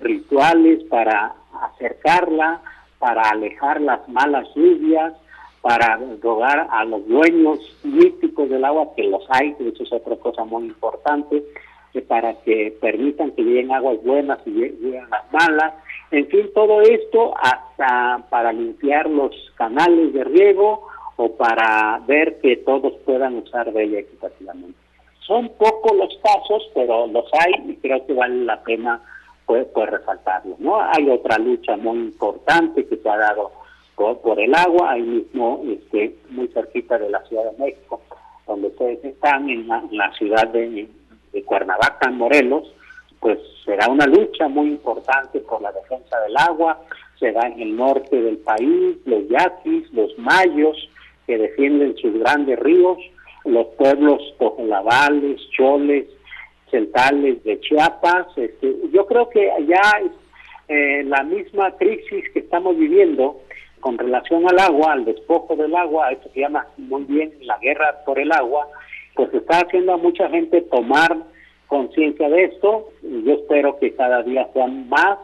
[0.00, 2.62] rituales para acercarla,
[2.98, 5.12] para alejar las malas lluvias,
[5.60, 10.16] para rogar a los dueños místicos del agua, que los hay, que eso es otra
[10.16, 11.42] cosa muy importante,
[12.08, 15.74] para que permitan que lleguen aguas buenas y lle- lleguen las malas.
[16.12, 20.86] En fin, todo esto hasta para limpiar los canales de riego
[21.16, 24.78] o para ver que todos puedan usar de ella equitativamente.
[25.20, 29.00] Son pocos los casos, pero los hay y creo que vale la pena
[29.46, 30.60] pues, pues resaltarlos.
[30.60, 30.78] ¿no?
[30.82, 33.50] Hay otra lucha muy importante que se ha dado
[33.94, 38.02] por, por el agua, ahí mismo este, muy cerquita de la Ciudad de México,
[38.46, 40.86] donde ustedes están en la, ciudad de,
[41.32, 42.70] de Cuernavaca, en Morelos,
[43.22, 46.82] pues será una lucha muy importante por la defensa del agua,
[47.20, 50.76] se da en el norte del país, los yaquis, los mayos,
[51.26, 52.98] que defienden sus grandes ríos,
[53.44, 56.06] los pueblos tojolabales, choles,
[56.68, 58.26] centrales de Chiapas.
[58.36, 60.02] Este, yo creo que ya
[60.66, 63.40] eh, la misma crisis que estamos viviendo
[63.78, 68.02] con relación al agua, al despojo del agua, esto se llama muy bien la guerra
[68.04, 68.66] por el agua,
[69.14, 71.16] pues está haciendo a mucha gente tomar
[71.72, 75.18] conciencia de esto y yo espero que cada día sean más.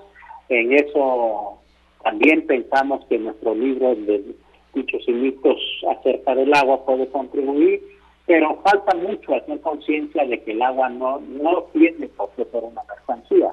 [0.49, 1.59] En eso
[2.03, 4.35] también pensamos que nuestro libro de
[4.73, 7.83] dichos y mitos acerca del agua puede contribuir,
[8.25, 12.65] pero falta mucho hacer conciencia de que el agua no, no tiene por qué ser
[12.65, 13.51] una mercancía,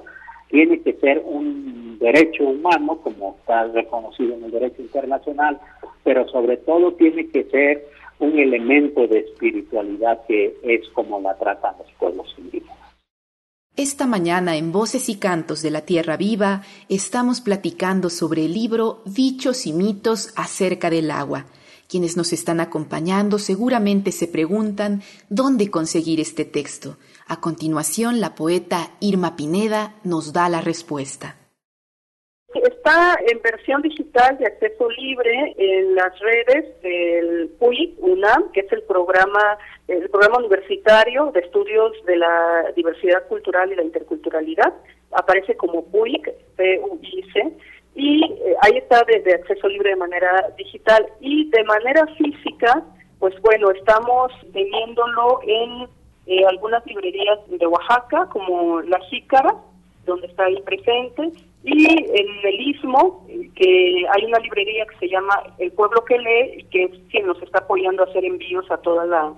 [0.47, 5.59] tiene que ser un derecho humano, como está reconocido en el derecho internacional,
[6.05, 7.85] pero sobre todo tiene que ser
[8.19, 12.84] un elemento de espiritualidad que es como la tratan los pueblos indígenas.
[13.77, 19.01] Esta mañana en Voces y Cantos de la Tierra Viva estamos platicando sobre el libro
[19.05, 21.47] Dichos y mitos acerca del agua.
[21.89, 26.97] Quienes nos están acompañando seguramente se preguntan dónde conseguir este texto.
[27.27, 31.35] A continuación, la poeta Irma Pineda nos da la respuesta.
[32.85, 38.71] Está en versión digital de acceso libre en las redes del PUI UNAM, que es
[38.71, 39.57] el programa
[39.87, 44.71] el programa universitario de estudios de la diversidad cultural y la interculturalidad.
[45.13, 47.57] Aparece como PUIC, P-U-I-C,
[47.95, 52.83] y eh, ahí está de, acceso libre de manera digital y de manera física,
[53.17, 55.87] pues bueno, estamos teniéndolo en
[56.27, 59.55] eh, algunas librerías de Oaxaca, como La Jícara,
[60.05, 61.31] donde está ahí presente,
[61.75, 66.65] y en el Istmo, que hay una librería que se llama El Pueblo que Lee,
[66.71, 69.33] que es quien nos está apoyando a hacer envíos a toda la,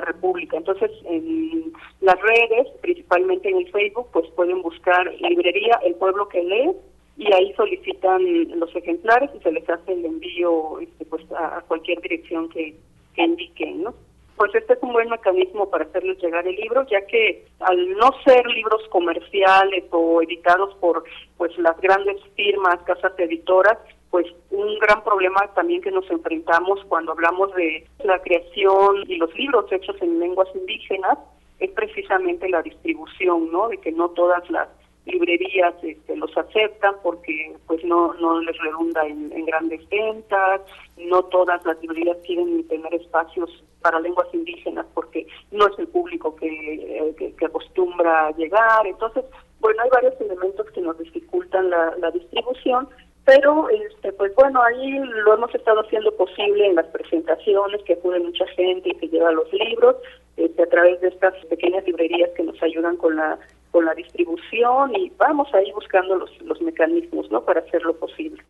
[0.00, 0.56] República.
[0.56, 1.70] Entonces, en
[2.00, 6.70] las redes, principalmente en el Facebook, pues pueden buscar librería El Pueblo que Lee
[7.18, 12.00] y ahí solicitan los ejemplares y se les hace el envío este, pues a, cualquier
[12.00, 12.74] dirección que,
[13.14, 13.94] que indiquen, ¿no?
[14.36, 18.10] Pues este es un buen mecanismo para hacerles llegar el libro, ya que al no
[18.24, 21.04] ser libros comerciales o editados por
[21.36, 23.78] pues las grandes firmas, casas editoras,
[24.10, 29.34] pues un gran problema también que nos enfrentamos cuando hablamos de la creación y los
[29.34, 31.18] libros hechos en lenguas indígenas
[31.58, 33.68] es precisamente la distribución, ¿no?
[33.68, 34.68] De que no todas las
[35.06, 40.60] librerías este, los aceptan porque pues no no les redunda en, grandes ventas
[40.96, 46.36] no todas las librerías quieren tener espacios para lenguas indígenas porque no es el público
[46.36, 48.86] que, eh, que, acostumbra llegar.
[48.86, 49.24] Entonces
[49.60, 52.88] bueno hay varios elementos que nos dificultan la, la distribución
[53.24, 58.20] pero este pues bueno ahí lo hemos estado haciendo posible en las presentaciones que acude
[58.20, 59.96] mucha gente y que lleva los libros
[60.36, 63.38] este, a través de estas pequeñas librerías que nos ayudan con la
[63.72, 67.44] con la distribución y vamos ahí buscando los, los mecanismos ¿no?
[67.44, 68.44] para hacerlo posible.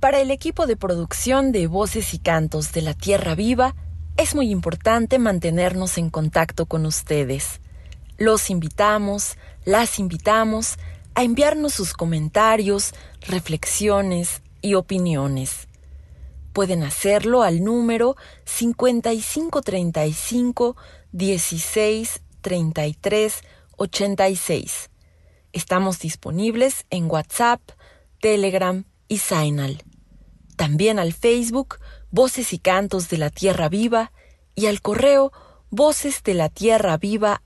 [0.00, 3.74] Para el equipo de producción de Voces y Cantos de la Tierra Viva,
[4.16, 7.60] es muy importante mantenernos en contacto con ustedes.
[8.18, 10.76] Los invitamos, las invitamos
[11.14, 15.68] a enviarnos sus comentarios, reflexiones y opiniones.
[16.52, 20.76] Pueden hacerlo al número 5535
[21.12, 23.42] 1633
[23.82, 24.90] 86.
[25.52, 27.60] Estamos disponibles en WhatsApp,
[28.20, 29.82] Telegram y Signal.
[30.56, 31.78] También al Facebook
[32.10, 34.12] Voces y Cantos de la Tierra Viva
[34.54, 35.32] y al correo
[35.70, 37.42] voces de la tierra viva.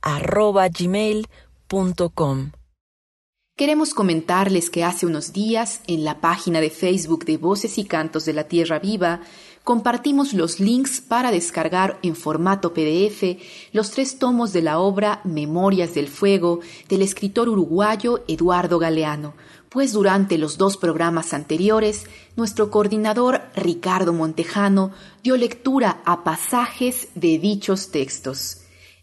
[3.57, 8.25] Queremos comentarles que hace unos días en la página de Facebook de Voces y Cantos
[8.27, 9.23] de la Tierra Viva
[9.67, 13.37] compartimos los links para descargar en formato PDF
[13.73, 19.35] los tres tomos de la obra Memorias del Fuego del escritor uruguayo Eduardo Galeano,
[19.69, 22.05] pues durante los dos programas anteriores,
[22.37, 24.93] nuestro coordinador Ricardo Montejano
[25.25, 28.59] dio lectura a pasajes de dichos textos.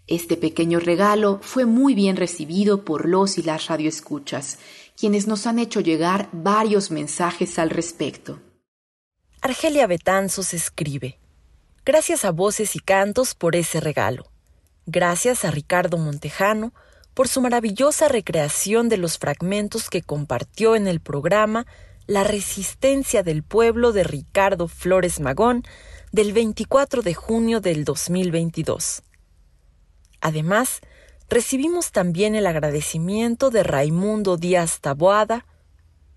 [0.07, 4.59] Este pequeño regalo fue muy bien recibido por los y las radioescuchas,
[4.97, 8.39] quienes nos han hecho llegar varios mensajes al respecto.
[9.45, 11.19] Argelia Betanzos escribe,
[11.83, 14.31] Gracias a Voces y Cantos por ese regalo.
[14.85, 16.73] Gracias a Ricardo Montejano
[17.13, 21.65] por su maravillosa recreación de los fragmentos que compartió en el programa
[22.07, 25.63] La resistencia del pueblo de Ricardo Flores Magón
[26.13, 29.03] del 24 de junio del 2022.
[30.21, 30.79] Además,
[31.27, 35.45] recibimos también el agradecimiento de Raimundo Díaz Taboada,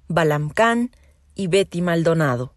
[0.07, 0.93] Balamcán
[1.35, 2.56] y Betty Maldonado.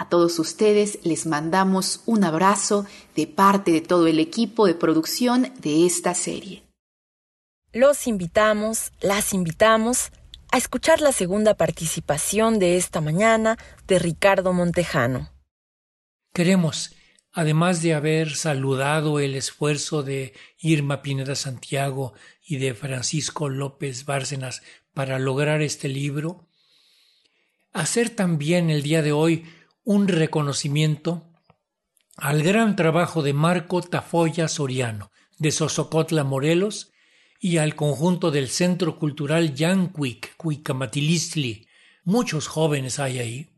[0.00, 2.86] A todos ustedes les mandamos un abrazo
[3.16, 6.62] de parte de todo el equipo de producción de esta serie.
[7.72, 10.12] Los invitamos, las invitamos
[10.52, 15.32] a escuchar la segunda participación de esta mañana de Ricardo Montejano.
[16.32, 16.94] Queremos,
[17.32, 22.12] además de haber saludado el esfuerzo de Irma Pineda Santiago
[22.46, 24.62] y de Francisco López Bárcenas
[24.94, 26.46] para lograr este libro,
[27.72, 29.44] hacer también el día de hoy
[29.88, 31.24] un reconocimiento
[32.18, 36.92] al gran trabajo de Marco Tafoya Soriano, de Sosocotla, Morelos,
[37.40, 41.68] y al conjunto del Centro Cultural Yanquic, Cuicamatilistli.
[42.04, 43.48] Muchos jóvenes hay ahí.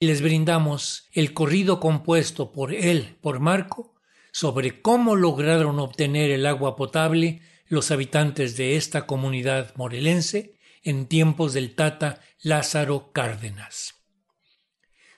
[0.00, 3.94] Les brindamos el corrido compuesto por él, por Marco,
[4.32, 11.54] sobre cómo lograron obtener el agua potable los habitantes de esta comunidad morelense en tiempos
[11.54, 13.99] del Tata Lázaro Cárdenas.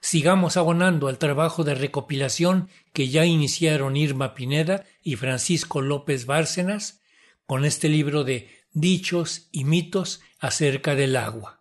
[0.05, 7.01] Sigamos abonando al trabajo de recopilación que ya iniciaron Irma Pineda y Francisco López Bárcenas
[7.47, 11.61] con este libro de dichos y mitos acerca del agua.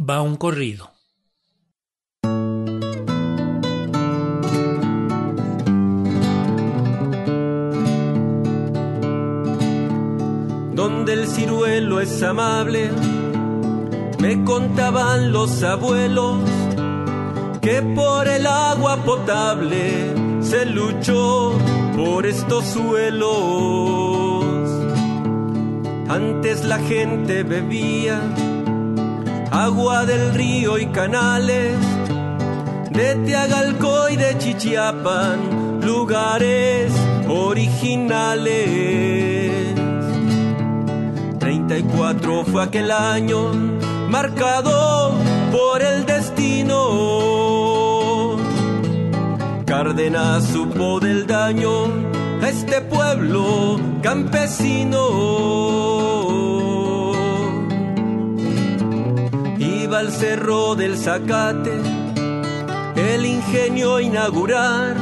[0.00, 0.92] Va un corrido.
[10.72, 12.90] Donde el ciruelo es amable,
[14.20, 16.63] me contaban los abuelos
[17.64, 21.54] que por el agua potable se luchó
[21.96, 24.44] por estos suelos.
[26.06, 28.20] Antes la gente bebía
[29.50, 31.78] agua del río y canales,
[32.90, 36.92] de Teagalco y de Chichiapan, lugares
[37.26, 38.74] originales.
[41.38, 43.52] 34 fue aquel año
[44.10, 45.14] marcado
[45.50, 47.43] por el destino.
[49.76, 51.86] Cárdenas supo del daño
[52.40, 55.00] a este pueblo campesino.
[59.58, 61.72] Iba al cerro del Zacate,
[62.94, 64.94] el ingenio a inaugurar,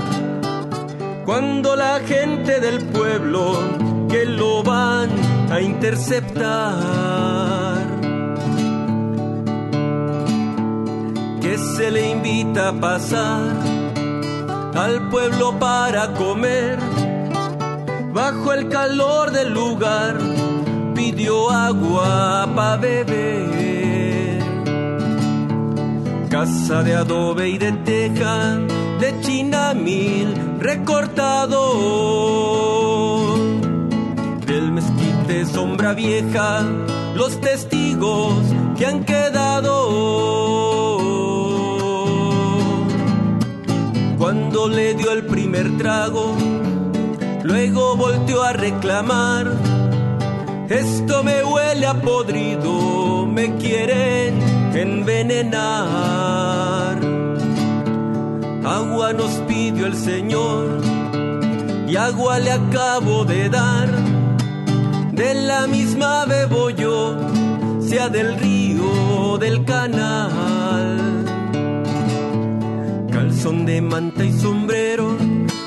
[1.26, 3.58] cuando la gente del pueblo
[4.08, 5.10] que lo van
[5.50, 6.96] a interceptar.
[11.42, 13.81] Que se le invita a pasar
[14.74, 16.78] al pueblo para comer
[18.12, 20.18] bajo el calor del lugar,
[20.94, 24.42] pidió agua para beber.
[26.28, 28.58] Casa de adobe y de teja,
[29.00, 31.60] de chinamil recortado.
[34.46, 36.62] Del mezquite sombra vieja,
[37.14, 38.34] los testigos
[38.76, 41.01] que han quedado.
[44.32, 46.34] Cuando le dio el primer trago,
[47.42, 49.52] Luego volteó a reclamar,
[50.70, 54.40] esto me huele a podrido, me quieren
[54.74, 55.60] envenenar.
[58.64, 60.80] Agua nos pidió el Señor
[61.86, 63.90] y agua le acabo de dar.
[65.12, 67.18] De la misma bebo yo,
[67.86, 70.41] sea del río, del canal.
[73.42, 75.16] Calzón de manta y sombrero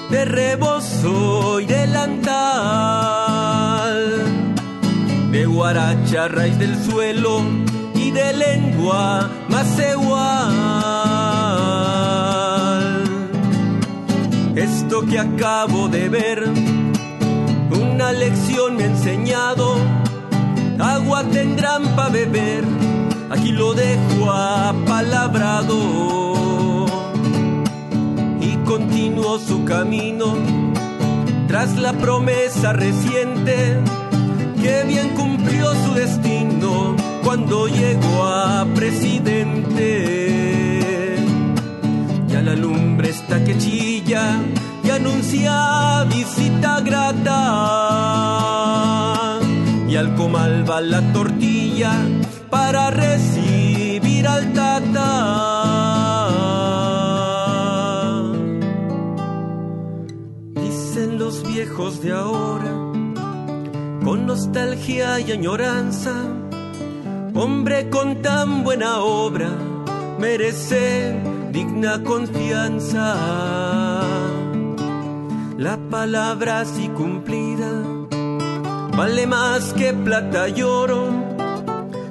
[0.09, 2.13] de rebozo y delantal,
[5.30, 7.41] de guaracha, raíz del suelo
[7.93, 10.53] y de lengua más igual.
[14.55, 16.45] Esto que acabo de ver,
[17.71, 19.76] una lección me ha enseñado,
[20.80, 22.63] agua tendrán para beber,
[23.30, 26.44] aquí lo dejo apalabrado
[28.95, 30.37] continuó su camino
[31.49, 33.77] tras la promesa reciente
[34.61, 39.97] que bien cumplió su destino cuando llegó a presidente.
[42.29, 44.39] Ya la lumbre está que chilla
[44.81, 47.41] y anuncia visita grata.
[49.89, 51.91] Y al comal va la tortilla
[52.49, 54.53] para recibir al
[61.66, 62.74] viejos de ahora,
[64.03, 66.13] con nostalgia y añoranza,
[67.34, 69.49] hombre con tan buena obra,
[70.20, 71.16] merece
[71.51, 73.16] digna confianza.
[75.57, 77.72] La palabra así cumplida
[78.95, 81.07] vale más que plata y oro,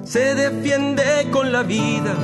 [0.03, 2.15] se defiende con la vida,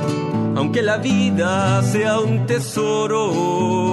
[0.57, 3.90] aunque la vida sea un tesoro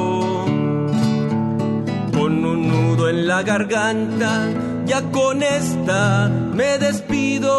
[2.18, 4.48] un nudo en la garganta,
[4.86, 7.54] ya con esta me despido.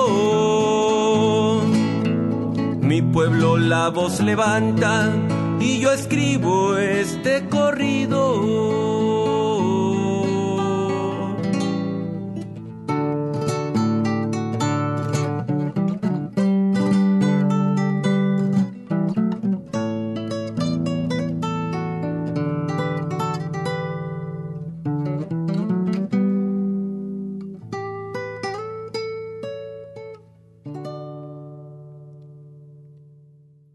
[2.82, 5.12] Mi pueblo la voz levanta
[5.60, 8.80] y yo escribo este corrido.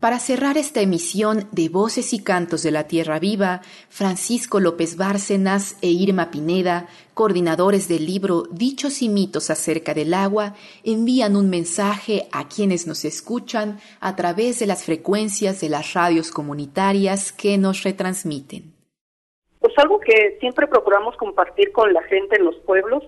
[0.04, 5.78] Para cerrar esta emisión de Voces y Cantos de la Tierra Viva, Francisco López Bárcenas
[5.80, 12.26] e Irma Pineda, coordinadores del libro Dichos y mitos acerca del agua, envían un mensaje
[12.32, 17.82] a quienes nos escuchan a través de las frecuencias de las radios comunitarias que nos
[17.82, 18.74] retransmiten.
[19.58, 23.04] Pues algo que siempre procuramos compartir con la gente en los pueblos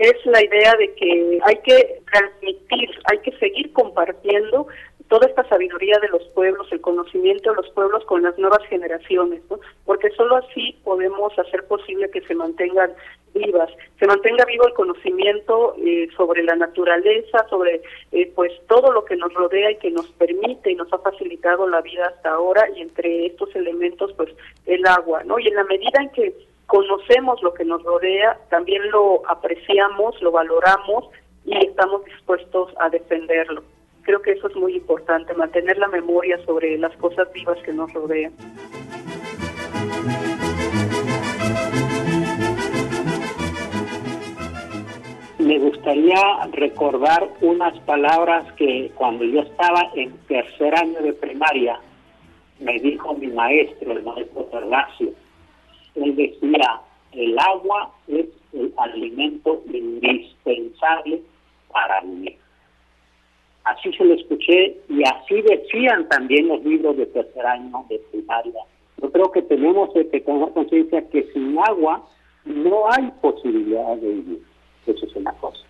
[0.00, 4.66] es la idea de que hay que transmitir, hay que seguir compartiendo
[5.10, 9.42] toda esta sabiduría de los pueblos, el conocimiento de los pueblos con las nuevas generaciones,
[9.50, 9.58] ¿no?
[9.84, 12.92] porque solo así podemos hacer posible que se mantengan
[13.34, 17.82] vivas, se mantenga vivo el conocimiento eh, sobre la naturaleza, sobre
[18.12, 21.68] eh, pues todo lo que nos rodea y que nos permite y nos ha facilitado
[21.68, 24.30] la vida hasta ahora y entre estos elementos pues
[24.66, 25.40] el agua, ¿no?
[25.40, 26.34] Y en la medida en que
[26.66, 31.06] conocemos lo que nos rodea, también lo apreciamos, lo valoramos
[31.44, 33.64] y estamos dispuestos a defenderlo
[34.10, 37.92] creo que eso es muy importante, mantener la memoria sobre las cosas vivas que nos
[37.92, 38.32] rodean.
[45.38, 51.78] Me gustaría recordar unas palabras que cuando yo estaba en tercer año de primaria
[52.58, 55.12] me dijo mi maestro, el maestro Ferlacio.
[55.94, 56.80] Él decía,
[57.12, 61.22] el agua es el alimento indispensable
[61.72, 62.39] para vivir.
[63.70, 68.62] Así se lo escuché y así decían también los libros de tercer año de primaria.
[69.00, 72.04] Yo creo que tenemos que tener conciencia que sin agua
[72.44, 74.42] no hay posibilidad de vivir.
[74.86, 75.60] Eso es una cosa.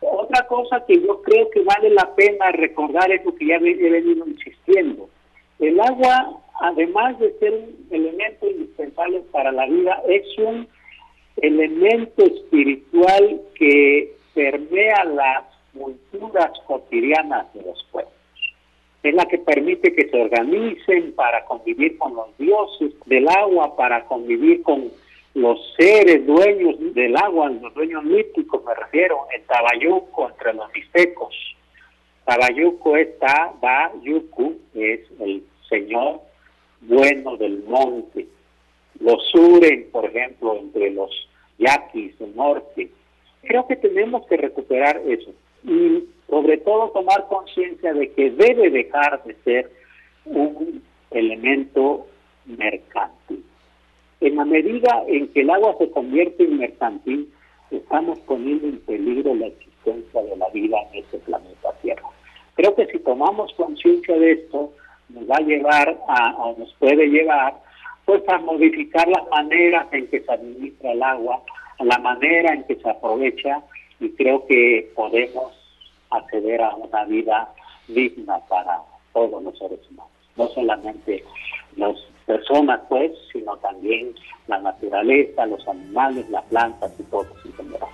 [0.00, 3.90] Otra cosa que yo creo que vale la pena recordar es lo que ya he
[3.90, 5.08] venido insistiendo.
[5.60, 10.68] El agua, además de ser un elemento indispensable para la vida, es un
[11.36, 18.12] elemento espiritual que permea las culturas cotidianas de los pueblos.
[19.02, 24.04] Es la que permite que se organicen para convivir con los dioses del agua, para
[24.04, 24.90] convivir con
[25.34, 31.34] los seres dueños del agua, los dueños míticos, me refiero, en Tabayuco, entre los mixtecos.
[32.24, 36.20] Tabayuco está, Bayuku, es el señor
[36.80, 38.26] bueno del monte.
[39.00, 41.10] Los Suren, por ejemplo, entre los
[41.58, 42.90] yaquis del norte.
[43.42, 45.32] Creo que tenemos que recuperar eso
[45.68, 49.70] y sobre todo tomar conciencia de que debe dejar de ser
[50.24, 52.06] un elemento
[52.46, 53.44] mercantil.
[54.20, 57.32] En la medida en que el agua se convierte en mercantil,
[57.70, 62.08] estamos poniendo en peligro la existencia de la vida en este planeta Tierra.
[62.54, 64.72] Creo que si tomamos conciencia de esto,
[65.10, 67.54] nos va a llevar a, o nos puede llevar,
[68.04, 71.42] pues a modificar las maneras en que se administra el agua,
[71.78, 73.62] la manera en que se aprovecha
[74.00, 75.57] y creo que podemos
[76.10, 77.52] acceder a una vida
[77.86, 78.80] digna para
[79.12, 81.24] todos los seres humanos, no solamente
[81.76, 81.96] las
[82.26, 84.14] personas pues, sino también
[84.46, 87.88] la naturaleza, los animales, las plantas y todos en general.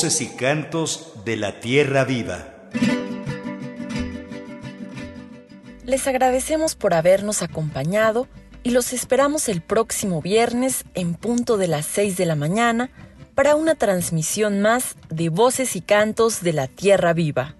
[0.00, 2.54] Voces y cantos de la tierra viva.
[5.84, 8.26] Les agradecemos por habernos acompañado
[8.62, 12.88] y los esperamos el próximo viernes en punto de las 6 de la mañana
[13.34, 17.56] para una transmisión más de Voces y Cantos de la Tierra Viva.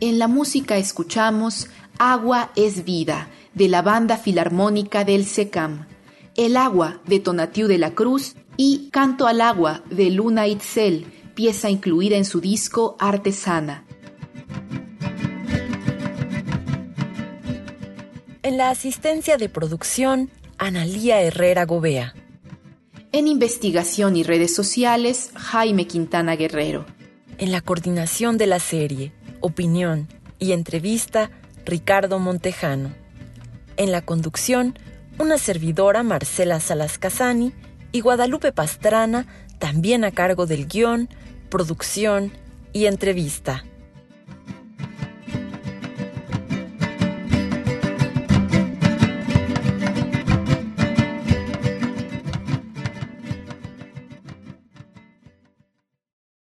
[0.00, 5.86] En la música escuchamos Agua es Vida, de la Banda Filarmónica del SECAM,
[6.36, 11.68] El Agua, de Tonatiu de la Cruz, y Canto al Agua, de Luna Itzel, pieza
[11.70, 13.84] incluida en su disco Artesana.
[18.42, 22.14] En la asistencia de producción, Analía Herrera Gobea.
[23.12, 26.86] En investigación y redes sociales, Jaime Quintana Guerrero.
[27.38, 30.08] En la coordinación de la serie, opinión
[30.38, 31.30] y entrevista,
[31.64, 32.92] Ricardo Montejano.
[33.76, 34.78] En la conducción,
[35.18, 37.52] una servidora Marcela Salas Casani
[37.92, 39.26] y Guadalupe Pastrana,
[39.58, 41.08] también a cargo del guion,
[41.50, 42.32] producción
[42.72, 43.64] y entrevista.